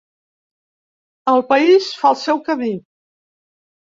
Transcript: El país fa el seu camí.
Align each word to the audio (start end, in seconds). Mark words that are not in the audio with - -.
El 1.33 1.43
país 1.51 1.89
fa 1.99 2.13
el 2.13 2.17
seu 2.21 2.39
camí. 2.47 2.71